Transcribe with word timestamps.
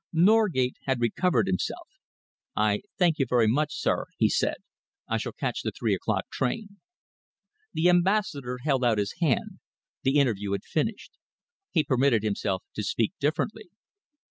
Norgate 0.11 0.77
had 0.85 0.99
recovered 0.99 1.45
himself. 1.45 1.87
"I 2.55 2.81
thank 2.97 3.19
you 3.19 3.27
very 3.29 3.45
much, 3.47 3.75
sir," 3.75 4.05
he 4.17 4.29
said. 4.29 4.55
"I 5.07 5.17
shall 5.19 5.31
catch 5.31 5.61
the 5.61 5.71
three 5.71 5.93
o'clock 5.93 6.23
train." 6.31 6.79
The 7.73 7.87
Ambassador 7.87 8.57
held 8.63 8.83
out 8.83 8.97
his 8.97 9.13
hand. 9.21 9.59
The 10.01 10.17
interview 10.17 10.53
had 10.53 10.63
finished. 10.63 11.11
He 11.69 11.83
permitted 11.83 12.23
himself 12.23 12.63
to 12.73 12.83
speak 12.83 13.11
differently. 13.19 13.69